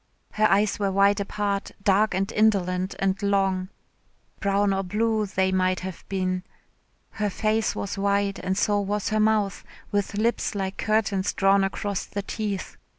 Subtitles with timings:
[0.31, 3.69] Her eyes were wide apart, dark and indolent and long
[4.39, 6.41] brown or blue they might have been.
[7.11, 12.05] Her face was wide and so was her mouth with lips like curtains drawn across
[12.07, 12.77] the teeth.